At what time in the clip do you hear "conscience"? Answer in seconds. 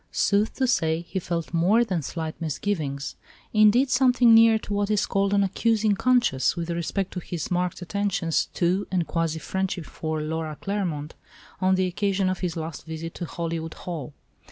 5.93-6.55